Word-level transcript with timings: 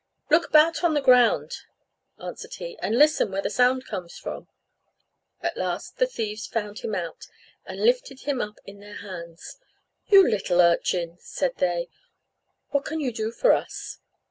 "Look 0.31 0.47
about 0.47 0.83
on 0.83 0.95
the 0.95 0.99
ground," 0.99 1.57
answered 2.19 2.55
he, 2.55 2.75
"and 2.81 2.97
listen 2.97 3.29
where 3.31 3.43
the 3.43 3.51
sound 3.51 3.85
comes 3.85 4.17
from." 4.17 4.47
At 5.43 5.57
last 5.57 5.97
the 5.99 6.07
thieves 6.07 6.47
found 6.47 6.79
him 6.79 6.95
out, 6.95 7.27
and 7.67 7.79
lifted 7.85 8.21
him 8.21 8.41
up 8.41 8.57
in 8.65 8.79
their 8.79 8.95
hands. 8.97 9.59
"You 10.07 10.27
little 10.27 10.59
urchin!" 10.59 11.17
said 11.19 11.57
they, 11.57 11.87
"what 12.71 12.83
can 12.83 12.99
you 12.99 13.11
do 13.11 13.29
for 13.31 13.51
us?" 13.53 13.99